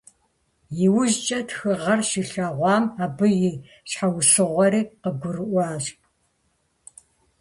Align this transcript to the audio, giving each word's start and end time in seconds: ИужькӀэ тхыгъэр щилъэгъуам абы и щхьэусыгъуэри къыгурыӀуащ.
ИужькӀэ 0.85 1.39
тхыгъэр 1.47 1.99
щилъэгъуам 2.09 2.85
абы 3.05 3.27
и 3.49 3.51
щхьэусыгъуэри 3.89 4.81
къыгурыӀуащ. 5.01 5.85